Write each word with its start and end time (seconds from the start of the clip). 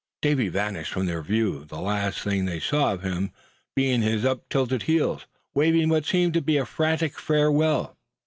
Davy 0.23 0.47
vanished 0.49 0.91
from 0.93 1.05
their 1.05 1.21
view, 1.21 1.63
the 1.63 1.79
last 1.79 2.21
thing 2.21 2.45
they 2.45 2.59
saw 2.59 2.91
of 2.91 3.03
him 3.03 3.31
being 3.75 4.01
his 4.01 4.25
up 4.25 4.49
tilted 4.49 4.81
heels, 4.89 5.27
waving 5.53 5.89
what 5.89 6.05
seemed 6.07 6.33
to 6.33 6.41
be 6.41 6.57
a 6.57 6.65
frantic 6.65 7.19
farewell. 7.19 7.95